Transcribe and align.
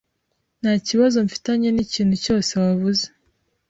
Nta 0.61 0.73
kibazo 0.87 1.15
mfitanye 1.27 1.67
nikintu 1.71 2.15
cyose 2.23 2.51
wavuze. 2.63 3.05